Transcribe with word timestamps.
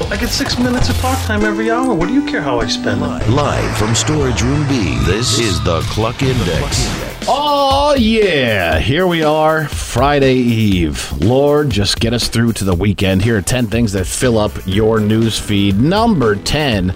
I 0.00 0.16
get 0.16 0.30
six 0.30 0.58
minutes 0.58 0.88
of 0.88 0.96
talk 0.98 1.18
time 1.26 1.44
every 1.44 1.70
hour. 1.70 1.92
What 1.92 2.08
do 2.08 2.14
you 2.14 2.24
care 2.24 2.40
how 2.40 2.60
I 2.60 2.66
spend 2.66 3.02
it? 3.02 3.28
Live 3.28 3.76
from 3.76 3.94
Storage 3.94 4.40
Room 4.42 4.66
B, 4.66 4.96
this 5.04 5.38
is 5.38 5.62
the 5.64 5.80
Cluck 5.82 6.22
Index. 6.22 6.86
Oh, 7.28 7.94
yeah. 7.98 8.78
Here 8.78 9.06
we 9.06 9.22
are, 9.22 9.68
Friday 9.68 10.36
Eve. 10.36 11.12
Lord, 11.20 11.68
just 11.68 12.00
get 12.00 12.14
us 12.14 12.28
through 12.28 12.54
to 12.54 12.64
the 12.64 12.74
weekend. 12.74 13.22
Here 13.22 13.36
are 13.36 13.42
10 13.42 13.66
things 13.66 13.92
that 13.92 14.06
fill 14.06 14.38
up 14.38 14.52
your 14.64 14.98
news 14.98 15.38
feed. 15.38 15.78
Number 15.78 16.36
10. 16.36 16.94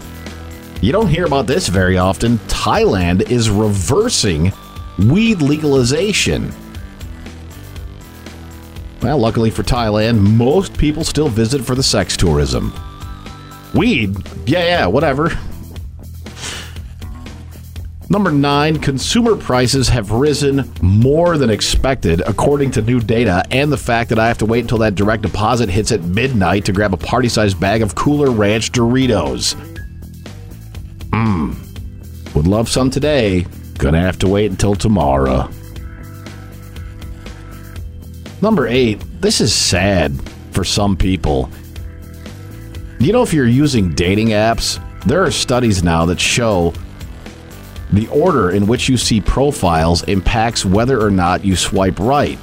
You 0.80 0.92
don't 0.92 1.08
hear 1.08 1.26
about 1.26 1.46
this 1.46 1.68
very 1.68 1.98
often. 1.98 2.38
Thailand 2.38 3.30
is 3.30 3.50
reversing 3.50 4.52
weed 4.98 5.42
legalization. 5.42 6.50
Well, 9.02 9.18
luckily 9.18 9.50
for 9.50 9.64
Thailand, 9.64 10.20
most 10.20 10.78
people 10.78 11.04
still 11.04 11.28
visit 11.28 11.62
for 11.62 11.74
the 11.74 11.82
sex 11.82 12.16
tourism. 12.16 12.72
Weed? 13.74 14.16
Yeah, 14.46 14.64
yeah, 14.64 14.86
whatever. 14.86 15.30
Number 18.10 18.30
nine, 18.30 18.78
consumer 18.78 19.36
prices 19.36 19.88
have 19.88 20.10
risen 20.10 20.70
more 20.82 21.38
than 21.38 21.48
expected, 21.48 22.20
according 22.26 22.72
to 22.72 22.82
new 22.82 23.00
data, 23.00 23.42
and 23.50 23.72
the 23.72 23.78
fact 23.78 24.10
that 24.10 24.18
I 24.18 24.28
have 24.28 24.36
to 24.38 24.44
wait 24.44 24.60
until 24.60 24.76
that 24.78 24.96
direct 24.96 25.22
deposit 25.22 25.70
hits 25.70 25.92
at 25.92 26.02
midnight 26.02 26.66
to 26.66 26.72
grab 26.72 26.92
a 26.92 26.98
party 26.98 27.30
sized 27.30 27.58
bag 27.58 27.80
of 27.80 27.94
Cooler 27.94 28.30
Ranch 28.30 28.70
Doritos. 28.70 29.54
Mmm. 31.10 32.34
Would 32.34 32.46
love 32.46 32.68
some 32.68 32.90
today. 32.90 33.46
Gonna 33.78 34.00
have 34.00 34.18
to 34.18 34.28
wait 34.28 34.50
until 34.50 34.74
tomorrow. 34.74 35.48
Number 38.42 38.66
eight, 38.66 39.02
this 39.22 39.40
is 39.40 39.54
sad 39.54 40.12
for 40.50 40.64
some 40.64 40.96
people. 40.96 41.48
You 43.02 43.12
know, 43.12 43.22
if 43.24 43.32
you're 43.32 43.48
using 43.48 43.92
dating 43.94 44.28
apps, 44.28 44.80
there 45.04 45.24
are 45.24 45.30
studies 45.32 45.82
now 45.82 46.06
that 46.06 46.20
show 46.20 46.72
the 47.92 48.06
order 48.06 48.52
in 48.52 48.68
which 48.68 48.88
you 48.88 48.96
see 48.96 49.20
profiles 49.20 50.04
impacts 50.04 50.64
whether 50.64 51.04
or 51.04 51.10
not 51.10 51.44
you 51.44 51.56
swipe 51.56 51.98
right. 51.98 52.38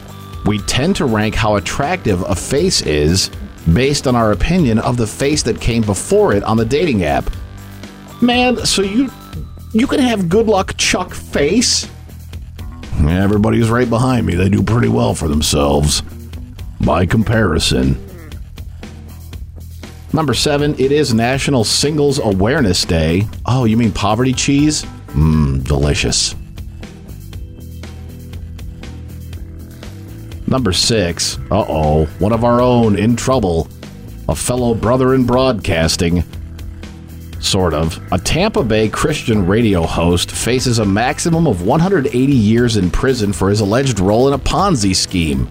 We 0.45 0.59
tend 0.59 0.97
to 0.97 1.05
rank 1.05 1.33
how 1.33 1.55
attractive 1.55 2.23
a 2.23 2.35
face 2.35 2.81
is 2.81 3.31
based 3.73 4.05
on 4.05 4.17
our 4.17 4.33
opinion 4.33 4.79
of 4.79 4.97
the 4.97 5.07
face 5.07 5.43
that 5.43 5.61
came 5.61 5.81
before 5.81 6.33
it 6.33 6.43
on 6.43 6.57
the 6.57 6.65
dating 6.65 7.05
app. 7.05 7.31
Man, 8.21 8.57
so 8.65 8.81
you 8.81 9.09
you 9.71 9.87
can 9.87 10.01
have 10.01 10.27
good 10.27 10.47
luck 10.47 10.75
Chuck 10.75 11.13
face. 11.13 11.89
Everybody's 12.99 13.69
right 13.69 13.89
behind 13.89 14.25
me. 14.25 14.35
They 14.35 14.49
do 14.49 14.61
pretty 14.61 14.89
well 14.89 15.15
for 15.15 15.29
themselves. 15.29 16.03
By 16.81 17.05
comparison. 17.05 17.97
Number 20.11 20.33
seven, 20.33 20.73
it 20.79 20.91
is 20.91 21.13
National 21.13 21.63
Singles 21.63 22.19
Awareness 22.19 22.83
Day. 22.83 23.27
Oh, 23.45 23.65
you 23.65 23.77
mean 23.77 23.91
poverty 23.91 24.33
cheese? 24.33 24.83
Mmm, 25.09 25.63
delicious. 25.63 26.35
Number 30.47 30.73
six, 30.73 31.37
uh 31.51 31.63
oh, 31.67 32.05
one 32.17 32.33
of 32.33 32.43
our 32.43 32.59
own 32.59 32.97
in 32.97 33.15
trouble. 33.15 33.67
A 34.27 34.35
fellow 34.35 34.73
brother 34.73 35.13
in 35.13 35.25
broadcasting. 35.25 36.23
Sort 37.39 37.75
of. 37.75 37.99
A 38.11 38.17
Tampa 38.17 38.63
Bay 38.63 38.89
Christian 38.89 39.45
radio 39.45 39.85
host 39.85 40.31
faces 40.31 40.79
a 40.79 40.85
maximum 40.85 41.45
of 41.47 41.61
180 41.61 42.33
years 42.33 42.77
in 42.77 42.89
prison 42.89 43.31
for 43.31 43.49
his 43.49 43.59
alleged 43.59 43.99
role 43.99 44.27
in 44.27 44.33
a 44.33 44.39
Ponzi 44.39 44.95
scheme. 44.95 45.47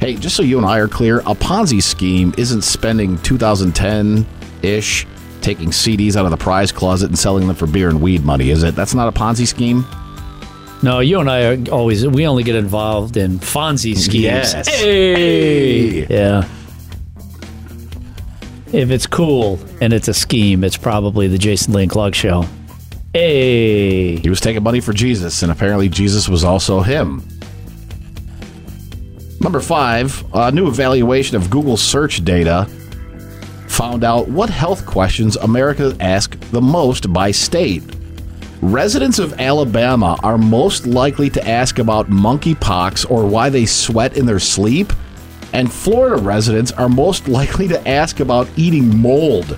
Hey, 0.00 0.14
just 0.14 0.36
so 0.36 0.44
you 0.44 0.58
and 0.58 0.66
I 0.66 0.78
are 0.78 0.86
clear, 0.86 1.18
a 1.20 1.34
Ponzi 1.34 1.82
scheme 1.82 2.32
isn't 2.38 2.62
spending 2.62 3.18
2010 3.18 4.24
ish 4.62 5.06
taking 5.40 5.70
CDs 5.70 6.14
out 6.14 6.24
of 6.24 6.30
the 6.30 6.36
prize 6.36 6.70
closet 6.70 7.06
and 7.06 7.18
selling 7.18 7.46
them 7.48 7.56
for 7.56 7.66
beer 7.66 7.88
and 7.88 8.00
weed 8.00 8.24
money, 8.24 8.50
is 8.50 8.62
it? 8.62 8.76
That's 8.76 8.94
not 8.94 9.08
a 9.08 9.12
Ponzi 9.12 9.46
scheme? 9.46 9.84
No, 10.84 11.00
you 11.00 11.18
and 11.18 11.28
I 11.28 11.54
are 11.54 11.58
always, 11.72 12.06
we 12.06 12.28
only 12.28 12.44
get 12.44 12.54
involved 12.54 13.16
in 13.16 13.40
Fonzie 13.40 13.96
schemes. 13.96 14.14
Yes. 14.24 14.68
Hey! 14.68 16.06
Yeah. 16.06 16.48
If 18.72 18.90
it's 18.90 19.06
cool 19.06 19.58
and 19.80 19.92
it's 19.92 20.06
a 20.06 20.14
scheme, 20.14 20.62
it's 20.62 20.76
probably 20.76 21.26
the 21.26 21.38
Jason 21.38 21.72
Lane 21.72 21.88
Clark 21.88 22.14
show. 22.14 22.44
Hey! 23.12 24.16
He 24.16 24.30
was 24.30 24.40
taking 24.40 24.62
money 24.62 24.78
for 24.80 24.92
Jesus, 24.92 25.42
and 25.42 25.50
apparently 25.50 25.88
Jesus 25.88 26.28
was 26.28 26.44
also 26.44 26.82
him. 26.82 27.26
Number 29.40 29.60
five, 29.60 30.24
a 30.34 30.50
new 30.50 30.66
evaluation 30.66 31.36
of 31.36 31.48
Google 31.48 31.76
search 31.76 32.24
data 32.24 32.66
found 33.68 34.02
out 34.02 34.28
what 34.28 34.50
health 34.50 34.84
questions 34.84 35.36
America 35.36 35.96
ask 36.00 36.38
the 36.50 36.60
most 36.60 37.12
by 37.12 37.30
state. 37.30 37.84
Residents 38.60 39.20
of 39.20 39.38
Alabama 39.40 40.18
are 40.24 40.36
most 40.36 40.84
likely 40.86 41.30
to 41.30 41.48
ask 41.48 41.78
about 41.78 42.10
monkeypox 42.10 43.08
or 43.08 43.24
why 43.24 43.48
they 43.48 43.64
sweat 43.64 44.16
in 44.16 44.26
their 44.26 44.40
sleep, 44.40 44.92
and 45.52 45.72
Florida 45.72 46.16
residents 46.20 46.72
are 46.72 46.88
most 46.88 47.28
likely 47.38 47.68
to 47.68 47.88
ask 47.88 48.18
about 48.18 48.48
eating 48.56 48.98
mold. 48.98 49.56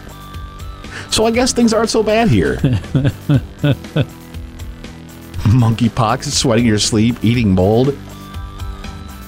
So 1.11 1.25
I 1.25 1.31
guess 1.31 1.55
things 1.55 1.73
aren't 1.73 1.89
so 1.89 2.03
bad 2.03 2.29
here. 2.29 2.57
monkeypox, 5.49 6.25
sweating 6.25 6.67
in 6.67 6.69
your 6.69 6.79
sleep, 6.79 7.17
eating 7.23 7.55
mold. 7.55 7.97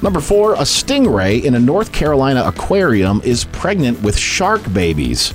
Number 0.03 0.21
four, 0.21 0.55
a 0.55 0.63
stingray 0.63 1.45
in 1.45 1.55
a 1.55 1.61
North 1.61 1.93
Carolina 1.93 2.43
aquarium 2.45 3.21
is 3.25 3.45
pregnant 3.45 4.03
with 4.03 4.19
shark 4.19 4.73
babies. 4.73 5.33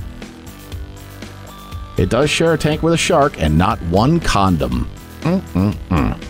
It 1.96 2.10
does 2.10 2.30
share 2.30 2.52
a 2.52 2.58
tank 2.58 2.82
with 2.82 2.92
a 2.92 2.98
shark 2.98 3.40
and 3.40 3.56
not 3.56 3.80
one 3.82 4.20
condom. 4.20 4.88
Mm-mm-mm. 5.22 6.22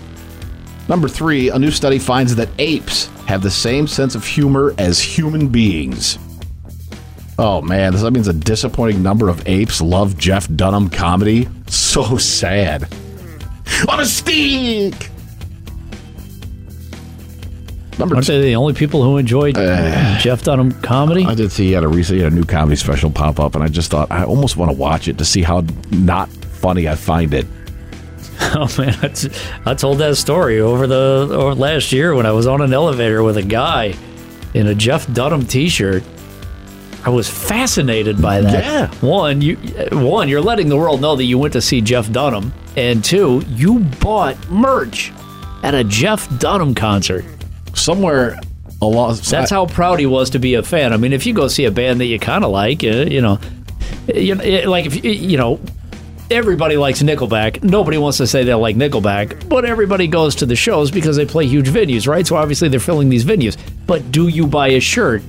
Number 0.89 1.09
three, 1.09 1.51
a 1.51 1.59
new 1.59 1.71
study 1.71 1.99
finds 1.99 2.37
that 2.37 2.49
apes 2.59 3.07
have 3.27 3.43
the 3.43 3.51
same 3.51 3.87
sense 3.87 4.15
of 4.15 4.25
humor 4.25 4.73
as 4.79 5.01
human 5.01 5.49
beings. 5.49 6.19
Oh 7.39 7.61
man, 7.61 7.95
that 7.95 8.11
means 8.13 8.29
a 8.29 8.33
disappointing 8.33 9.03
number 9.03 9.29
of 9.29 9.47
apes 9.47 9.81
love 9.81 10.17
Jeff 10.17 10.49
Dunham 10.57 10.89
comedy. 10.89 11.49
So 11.67 12.17
sad. 12.19 12.85
On 13.89 14.01
a 14.01 14.07
stick! 14.07 15.11
Number 17.99 18.15
Aren't 18.15 18.29
they 18.29 18.41
the 18.41 18.57
only 18.57 18.75
people 18.75 19.03
who 19.03 19.17
enjoyed 19.17 19.57
uh, 19.59 20.19
Jeff 20.19 20.45
Dunham 20.45 20.71
comedy? 20.83 21.25
I 21.25 21.35
did 21.35 21.51
see 21.51 21.67
he 21.67 21.73
had 21.73 21.83
a 21.83 21.89
recent 21.89 22.19
he 22.19 22.23
had 22.23 22.33
a 22.33 22.35
new 22.35 22.45
comedy 22.45 22.77
special 22.77 23.11
pop 23.11 23.41
up, 23.41 23.55
and 23.57 23.65
I 23.65 23.69
just 23.69 23.91
thought 23.91 24.11
I 24.11 24.25
almost 24.25 24.57
want 24.57 24.71
to 24.71 24.77
watch 24.77 25.09
it 25.09 25.19
to 25.19 25.25
see 25.25 25.43
how 25.43 25.65
not 25.91 26.29
funny 26.31 26.89
I 26.89 26.95
find 26.95 27.35
it. 27.35 27.47
Oh 28.41 28.73
man, 28.79 28.97
I, 29.03 29.09
t- 29.09 29.31
I 29.67 29.75
told 29.75 29.99
that 29.99 30.17
story 30.17 30.61
over 30.61 30.87
the 30.87 31.29
over 31.29 31.55
last 31.57 31.91
year 31.91 32.15
when 32.15 32.25
I 32.25 32.31
was 32.31 32.47
on 32.47 32.61
an 32.61 32.73
elevator 32.73 33.25
with 33.25 33.37
a 33.37 33.43
guy 33.43 33.95
in 34.55 34.69
a 34.69 34.75
Jeff 34.77 35.13
Dunham 35.13 35.45
T-shirt. 35.45 36.05
I 37.05 37.11
was 37.11 37.29
fascinated 37.29 38.23
by 38.23 38.41
that. 38.41 38.65
Yeah. 38.65 38.87
One, 39.07 39.43
you 39.43 39.57
one, 39.91 40.29
you're 40.29 40.41
letting 40.41 40.69
the 40.69 40.77
world 40.77 41.01
know 41.01 41.17
that 41.17 41.25
you 41.25 41.37
went 41.37 41.53
to 41.55 41.61
see 41.61 41.81
Jeff 41.81 42.11
Dunham, 42.13 42.53
and 42.77 43.05
two, 43.05 43.43
you 43.49 43.81
bought 43.81 44.37
merch 44.49 45.13
at 45.65 45.75
a 45.75 45.83
Jeff 45.83 46.29
Dunham 46.39 46.77
concert. 46.77 47.25
Somewhere 47.79 48.39
along 48.83 49.17
That's 49.29 49.51
how 49.51 49.67
proud 49.67 49.99
he 49.99 50.07
was 50.07 50.31
to 50.31 50.39
be 50.39 50.55
a 50.55 50.63
fan. 50.63 50.93
I 50.93 50.97
mean, 50.97 51.13
if 51.13 51.27
you 51.27 51.35
go 51.35 51.49
see 51.49 51.65
a 51.65 51.71
band 51.71 52.01
that 52.01 52.07
you 52.07 52.19
kind 52.19 52.45
of 52.45 52.51
like, 52.51 52.85
uh, 52.85 52.89
you 53.09 53.21
know, 53.21 53.39
you 54.13 54.35
it- 54.41 54.69
like 54.69 54.87
if 54.87 55.05
you 55.05 55.37
know, 55.37 55.61
everybody 56.31 56.77
likes 56.77 57.03
Nickelback. 57.03 57.63
Nobody 57.65 57.99
wants 57.99 58.19
to 58.19 58.27
say 58.27 58.45
they 58.45 58.55
like 58.55 58.77
Nickelback, 58.77 59.49
but 59.49 59.65
everybody 59.65 60.07
goes 60.07 60.35
to 60.37 60.47
the 60.47 60.57
shows 60.57 60.91
because 60.91 61.17
they 61.17 61.25
play 61.27 61.47
huge 61.47 61.69
venues, 61.71 62.07
right? 62.07 62.27
So 62.27 62.37
obviously 62.37 62.69
they're 62.69 62.81
filling 62.81 63.09
these 63.09 63.25
venues. 63.25 63.57
But 63.87 64.13
do 64.13 64.29
you 64.29 64.47
buy 64.47 64.69
a 64.69 64.81
shirt? 64.81 65.23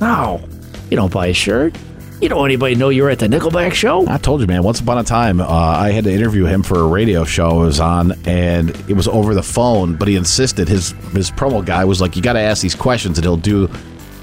No, 0.00 0.42
you 0.90 0.96
don't 0.96 1.12
buy 1.12 1.28
a 1.28 1.32
shirt. 1.34 1.74
You 2.20 2.28
don't 2.28 2.38
want 2.38 2.50
anybody 2.50 2.74
to 2.74 2.78
know 2.78 2.90
you're 2.90 3.08
at 3.08 3.18
the 3.18 3.28
Nickelback 3.28 3.72
show. 3.72 4.06
I 4.06 4.18
told 4.18 4.42
you, 4.42 4.46
man. 4.46 4.62
Once 4.62 4.78
upon 4.78 4.98
a 4.98 5.02
time, 5.02 5.40
uh, 5.40 5.46
I 5.46 5.90
had 5.90 6.04
to 6.04 6.12
interview 6.12 6.44
him 6.44 6.62
for 6.62 6.78
a 6.80 6.86
radio 6.86 7.24
show 7.24 7.48
I 7.48 7.64
was 7.64 7.80
on, 7.80 8.12
and 8.26 8.70
it 8.90 8.92
was 8.92 9.08
over 9.08 9.34
the 9.34 9.42
phone. 9.42 9.96
But 9.96 10.06
he 10.08 10.16
insisted. 10.16 10.68
His 10.68 10.90
his 11.14 11.30
promo 11.30 11.64
guy 11.64 11.86
was 11.86 12.02
like, 12.02 12.16
"You 12.16 12.22
got 12.22 12.34
to 12.34 12.40
ask 12.40 12.60
these 12.60 12.74
questions, 12.74 13.16
and 13.16 13.24
he'll 13.24 13.38
do, 13.38 13.70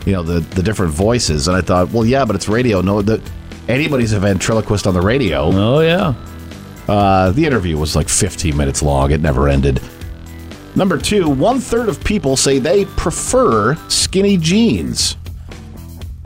you 0.06 0.14
know, 0.14 0.22
the 0.22 0.42
the 0.42 0.62
different 0.62 0.94
voices." 0.94 1.48
And 1.48 1.58
I 1.58 1.62
thought, 1.62 1.90
well, 1.92 2.06
yeah, 2.06 2.24
but 2.24 2.36
it's 2.36 2.48
radio. 2.48 2.82
No, 2.82 3.02
the, 3.02 3.20
anybody's 3.68 4.14
a 4.14 4.20
ventriloquist 4.20 4.86
on 4.86 4.94
the 4.94 5.02
radio. 5.02 5.50
Oh 5.52 5.80
yeah. 5.80 6.14
Uh, 6.88 7.32
the 7.32 7.46
interview 7.46 7.78
was 7.78 7.96
like 7.96 8.08
15 8.10 8.56
minutes 8.56 8.84
long. 8.84 9.12
It 9.12 9.22
never 9.22 9.50
ended. 9.50 9.82
Number 10.76 11.00
two, 11.00 11.28
one 11.28 11.60
third 11.60 11.90
of 11.90 12.04
people 12.04 12.38
say 12.38 12.60
they 12.60 12.86
prefer 12.86 13.76
skinny 13.90 14.38
jeans. 14.38 15.18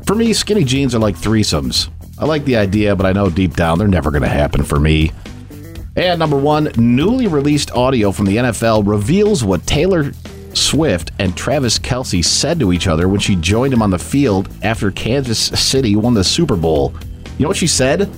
For 0.06 0.16
me, 0.16 0.34
skinny 0.34 0.64
jeans 0.64 0.96
are 0.96 1.00
like 1.00 1.16
threesomes. 1.16 1.90
I 2.18 2.26
like 2.26 2.46
the 2.46 2.58
idea, 2.58 2.96
but 2.96 3.06
I 3.06 3.14
know 3.14 3.30
deep 3.30 3.56
down 3.56 3.80
they're 3.80 3.88
never 3.88 4.12
going 4.12 4.24
to 4.24 4.28
happen 4.30 4.64
for 4.64 4.80
me. 4.80 5.12
And 5.96 6.20
number 6.20 6.38
one, 6.38 6.72
newly 6.78 7.28
released 7.28 7.72
audio 7.72 8.12
from 8.12 8.26
the 8.26 8.38
NFL 8.38 8.88
reveals 8.88 9.44
what 9.44 9.66
Taylor 9.68 10.12
Swift 10.54 11.12
and 11.20 11.36
Travis 11.36 11.80
Kelce 11.80 12.24
said 12.24 12.60
to 12.60 12.72
each 12.72 12.88
other 12.88 13.08
when 13.08 13.20
she 13.20 13.36
joined 13.36 13.74
him 13.74 13.82
on 13.82 13.90
the 13.90 14.00
field 14.00 14.50
after 14.64 14.92
Kansas 14.92 15.40
City 15.40 15.96
won 15.96 16.14
the 16.14 16.24
Super 16.24 16.56
Bowl. 16.56 16.94
You 17.38 17.44
know 17.44 17.50
what 17.50 17.58
she 17.58 17.68
said? 17.68 18.10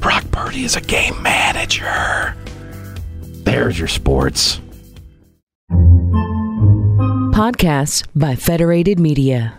Brock 0.00 0.24
Purdy 0.30 0.64
is 0.64 0.76
a 0.76 0.80
game 0.80 1.20
manager. 1.22 2.36
There's 3.44 3.78
your 3.78 3.88
sports. 3.88 4.60
Podcasts 7.32 8.06
by 8.14 8.36
Federated 8.36 8.98
Media. 8.98 9.58